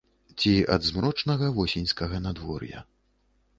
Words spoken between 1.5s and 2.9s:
восеньскага надвор'я.